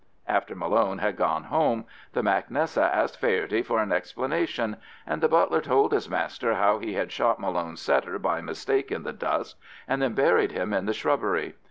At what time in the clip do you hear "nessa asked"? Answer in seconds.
2.49-3.19